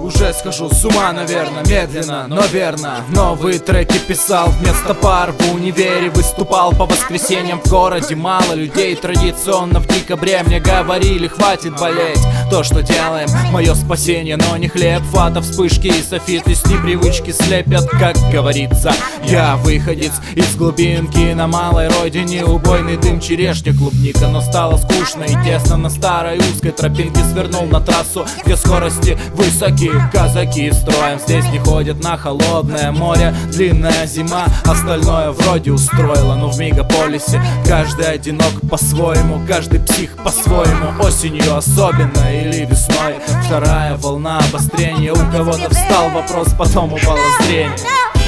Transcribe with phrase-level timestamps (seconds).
[0.00, 3.04] Уже схожу с ума, наверное, медленно, но верно.
[3.10, 7.60] Новые треки писал вместо пар в универе Выступал по воскресеньям.
[7.60, 10.42] В городе Мало людей традиционно в декабре.
[10.44, 12.20] Мне говорили, хватит болеть
[12.50, 17.88] То, что делаем, мое спасение Но не хлеб, фата, вспышки и софиты С непривычки слепят,
[17.88, 18.92] как говорится.
[19.24, 22.44] Я выходец из глубинки На малой родине.
[22.44, 25.76] Убойный дым черешня клубника Но стало скучно и тесно.
[25.76, 32.02] На старой узкой тропинке Свернул на трассу, где скорости высокие казаки строем Здесь не ходят
[32.02, 39.78] на холодное море Длинная зима, остальное вроде устроило Но в мегаполисе каждый одинок по-своему Каждый
[39.80, 41.00] псих по-своему.
[41.00, 43.14] Осенью особенно или весной.
[43.46, 45.12] Вторая волна обострения.
[45.12, 47.76] У кого-то встал вопрос, потом упало зрение.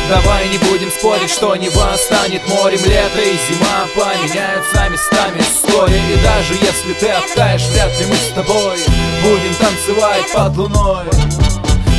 [0.09, 3.87] Давай не будем спорить, что Нева станет морем Лето и зима.
[3.95, 8.79] Поменяются местами вскоре И даже если ты оттаешь, вряд ли мы с тобой
[9.23, 11.05] Будем танцевать под луной.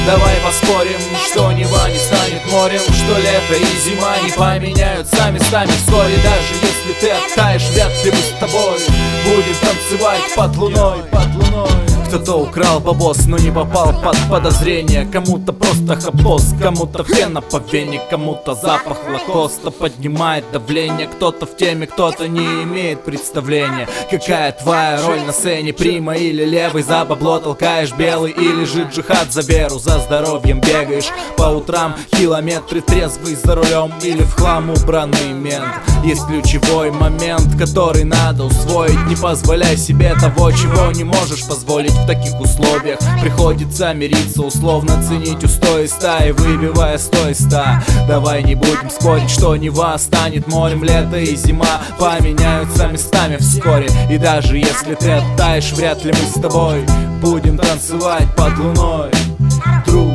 [0.05, 6.17] Давай поспорим, что Нева не станет морем Что лето и зима не поменяются местами вскоре
[6.17, 8.79] Даже если ты оттаешь, вряд ли мы с тобой
[9.23, 11.72] Будем танцевать под луной, под луной
[12.13, 15.07] кто-то украл бабос, но не попал под подозрение.
[15.11, 21.07] Кому-то просто хапос, кому-то фена по вене Кому-то запах лакоста поднимает давление.
[21.07, 23.87] Кто-то в теме, кто-то не имеет представления.
[24.11, 26.83] Какая твоя роль на сцене, прима или левый?
[26.83, 31.09] За бабло толкаешь белый или же джихад за веру За здоровьем бегаешь.
[31.35, 35.73] По утрам Километры трезвый за рулем или в хлам убранный мент.
[36.03, 39.07] Есть ключевой момент, который надо усвоить.
[39.07, 42.99] Не позволяй себе того, чего не можешь позволить в таких условиях.
[43.21, 47.83] Приходится мириться, условно ценить устои стаи Выбивая сто ста.
[48.07, 51.81] Давай не будем спорить, что Нева станет морем Лето и зима.
[51.97, 53.87] Поменяются местами вскоре.
[54.09, 56.85] И даже если ты оттаешь, вряд ли мы с тобой
[57.21, 59.11] Будем танцевать под луной.
[59.85, 60.13] Друг